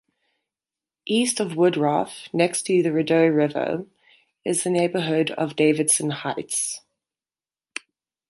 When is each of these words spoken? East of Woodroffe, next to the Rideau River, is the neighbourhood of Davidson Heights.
East 1.05 1.39
of 1.39 1.51
Woodroffe, 1.51 2.27
next 2.33 2.63
to 2.65 2.81
the 2.81 2.91
Rideau 2.91 3.27
River, 3.27 3.85
is 4.43 4.63
the 4.63 4.71
neighbourhood 4.71 5.29
of 5.29 5.55
Davidson 5.55 6.09
Heights. 6.09 6.81